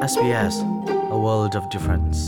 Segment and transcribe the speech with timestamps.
[0.00, 0.56] SBS
[1.16, 2.18] a world of difference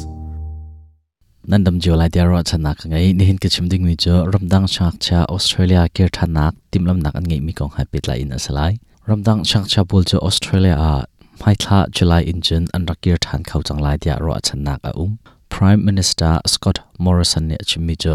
[1.51, 8.61] นั่นดำจิวไลเดียรอชนักไงนี่เห็นกิจมดิ้งมีเจอรำดังชักชาออสเตรเลียเกียร์ทนักติมลำนักอันไงมีกองให้ปิดไลอินอัสไล
[9.09, 10.93] รำดังชักชาบุลเจอออสเตรเลียอา
[11.39, 15.13] ไม่ทลาจุลัยอินจันอันรักเกียร์ทันเขาจังไลเดียรอชนักอาอุ้ม
[15.53, 18.15] Prime Minister Scott Morrison เนี่ยชิมีเจอ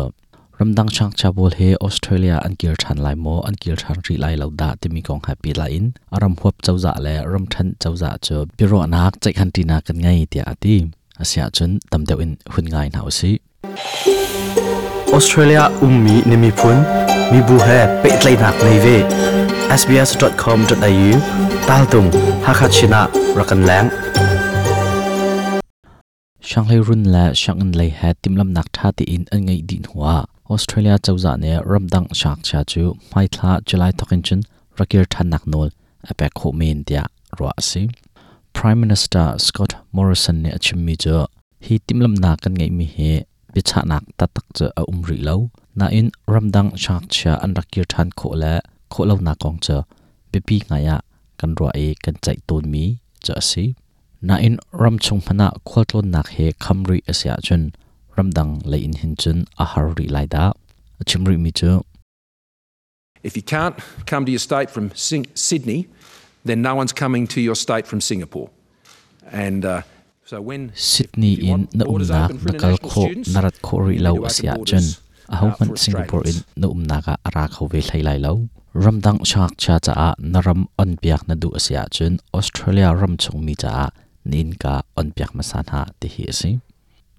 [0.59, 4.35] ramdang chang chabol he australia an kil than lai mo an kil than ri lai
[4.41, 5.93] lo da timi kong happy la in.
[6.15, 9.97] Aram huap chauza le ram than chauza cho biro na hak chai khan tina kan
[10.03, 10.39] ngai ti.
[10.51, 10.75] Ati
[11.19, 13.31] asia chun tam deuh in hun ngai nau si
[15.17, 16.77] australia ummi nimi phun
[17.31, 18.97] mi bu he pe tlai nak nei ve.
[19.79, 21.11] Sbs.com.au
[21.67, 22.07] taltung
[22.45, 23.01] hakhat china
[23.37, 23.87] rakan lang
[26.49, 30.15] shanglei run la shangin lei ha timlam nak tha ti in an ngai din huwa
[30.47, 32.83] Australia chawza ne ramdang shak cha chu
[33.15, 34.41] mai thla July thokin chun
[34.77, 35.69] rakir than nak nol
[36.09, 37.03] apek kho men dia
[37.39, 37.89] ro asi
[38.53, 41.25] Prime Minister Scott Morrison ne achimmi jo
[41.65, 43.11] hi timlam na kan ngai mi he
[43.53, 45.35] bicha nak ta tak cha a umri lo
[45.79, 48.53] na in ramdang shak cha an rakir than kho la
[48.91, 49.77] kho lo na kong cha
[50.31, 50.97] bepi ngaya
[51.39, 52.83] kan ro e kan chai ton mi
[53.25, 53.65] cha si
[54.27, 57.63] na in ram chung phana khwaltlon nak he khamri asya chun
[58.17, 60.53] ramdang le in hin chun a har ri lai da.
[61.05, 61.83] Chimri mi chu.
[63.23, 65.87] If you can't come to your state from Sing- Sydney,
[66.45, 68.49] then no one's coming to your state from Singapore.
[69.31, 69.81] And uh,
[70.23, 75.03] so when Sydney in na for nakal kho narat kho ri asya borders, chun.
[75.29, 79.57] A ho uh, Singapore in na umnaka ara kho ve thlai lai lo ramdang chak
[79.57, 82.19] cha cha a naram on piak na du asya chun.
[82.33, 83.89] Australia ram chung mi cha
[84.23, 86.59] nin ka on piak masan ha ti hi si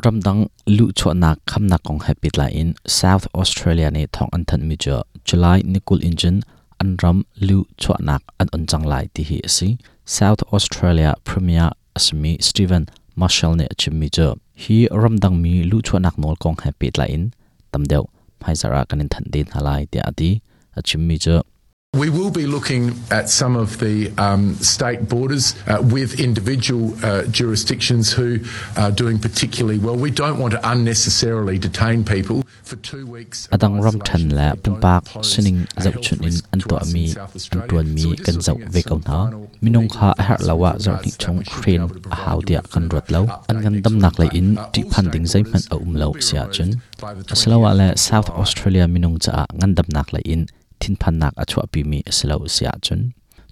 [0.04, 4.44] ramdang lu cho na kham na kong happy la in South Australia ne thong an
[4.46, 6.40] than mi cho July nikul engine
[6.80, 9.78] an ram lu cho nak an on chang lai ti hi si.
[10.04, 12.86] South Australia Premier Asmi Stephen
[13.16, 17.04] Marshall ne chim mi cho hi ramdang mi lu cho nak nol kong happy la
[17.04, 17.30] in
[17.72, 18.04] tamdeu
[18.40, 19.98] phaizara kanin than din halai ti.
[19.98, 20.40] Ati
[20.76, 21.42] achim mi cho
[21.96, 27.22] We will be looking at some of the um, state borders uh, with individual uh,
[27.30, 28.38] jurisdictions who
[28.76, 29.96] are doing particularly well.
[29.96, 33.48] We don't want to unnecessarily detain people for two weeks.
[33.50, 37.14] Adang ram than là bên bạc sinh dậu chuyện in an tọa mi
[37.50, 39.30] an tuần mi cần dậu về cầu nó
[39.60, 43.82] minong kha hạ lawa dậu thị trong khren hào dia cần ruột lâu an gan
[43.84, 46.70] dam nạc lại in trị phan ding giấy mặn ở lâu xia chân.
[47.28, 50.46] Aslawa là South Australia minong cha ngăn dam nạc lại in
[50.82, 53.00] ทินพันนักอชวปีมีสลาอุสยาจน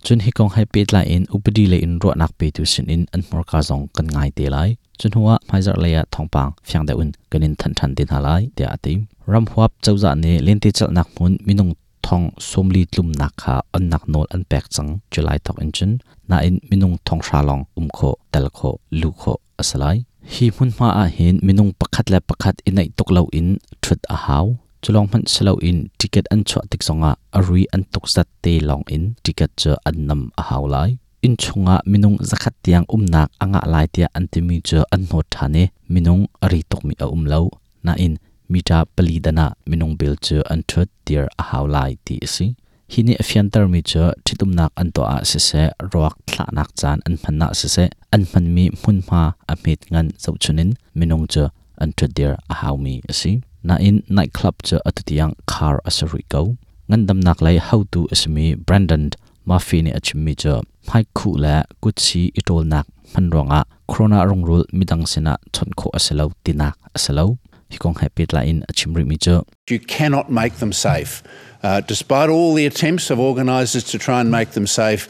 [0.06, 4.68] จนฮิกองให้ปิดลายอินอุปดีเลยอินรวนักปีตุสินอินอันมรกาซองกันง่ายเทลัย
[5.00, 8.98] จนหัวไม่จักเลียทองปังฟียงเดอุนกันินทันทันดินหาลายเดียติม
[9.32, 11.70] รำหัวเจ้าจานี่เล่นติจัลนักมุนมินง
[12.06, 15.90] ทองสมลีลุมนักขาอันนักโนลอันแปกจังจุลายทอกอินจน
[16.30, 17.98] นาอินมินงทองชาลองอุมโค
[18.30, 18.60] เตลโค
[19.00, 19.22] ลูโค
[19.60, 19.96] อสลาย
[20.32, 23.46] ฮีมุนมาอาหินมินงประคัดและประคัดอินไอตกเลาอิน
[23.84, 24.44] ชุดอาฮาว
[24.84, 28.84] chulong man selo in ticket an chwa tik songa arui an tok sat te long
[28.94, 30.90] in ticket cha an nam a haw lai
[31.26, 36.22] in chunga minung zakhat tiang umnak anga lai tia antimi cha an no thane minung
[36.44, 37.40] ari tok mi a um lo
[37.84, 38.14] na in
[38.52, 42.46] mita palidana minung bil cha an thut tier a haw lai ti si
[42.92, 45.62] hini afian tar mi cha thitumnak an to a se se
[45.92, 47.84] roak thla nak chan an phanna se se
[48.14, 49.22] an phan mi mun ma
[49.52, 51.44] a mit ngan zau chunin minung cha
[51.82, 53.32] an thut der a haw mi si
[53.64, 56.56] na in night club cha atutiang car asari go
[56.88, 59.10] ngan dam nak lai how to asmi brandon
[59.48, 64.64] mafi ni achimmi cha mai khu la kuchi itol nak man ronga corona rong rul
[64.78, 67.26] midang sina chon kho asalo tinak asalo
[67.70, 69.42] hi kong happy la in achimri mi cha.
[69.68, 71.22] You cannot make them safe.
[71.62, 75.08] Uh, despite all the attempts of organisers to try and make them safe,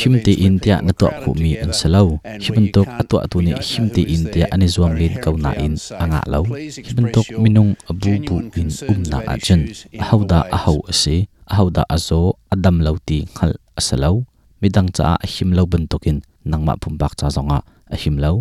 [0.00, 3.52] himti where india people na to khu mi an salo can't- atwa atu we ni
[3.52, 7.40] don't know himti india there ani zuam lin kau na inherently in anga lo your
[7.44, 9.60] minung abu bu in umna achen
[9.92, 10.54] in ways.
[10.56, 11.16] ahau ase
[11.52, 12.20] ahauda azo
[12.54, 14.24] adam lauti khal asalo
[14.62, 16.18] midang cha ahim lo bentokin
[16.50, 17.58] nangma pumbak cha zonga
[17.94, 18.32] ahim lo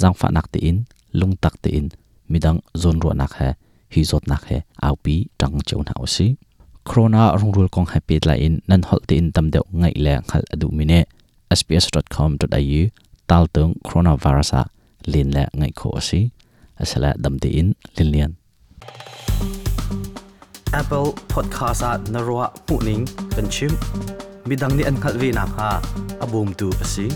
[0.00, 0.78] zangfa nak te in
[1.18, 1.88] lung tak te in.
[2.28, 3.48] Midang zon ro nak he
[3.92, 6.36] hi zot nak he aupi tang cheu na osi
[6.88, 10.14] corona rung rul kong happy la in nan hol te in tam deu ngai le
[10.30, 11.00] khal adu mine
[11.58, 12.80] sbs.com.au
[13.28, 14.62] tal tung coronavirus a
[15.12, 16.20] lin le ngai kho si
[16.82, 18.32] asala dam te in lin lian
[20.80, 23.04] Apple Podcast at Narwa Puning
[23.34, 23.72] Kanchim
[24.48, 25.70] Midang ni an khalvi na kha
[26.24, 27.06] abum tu asi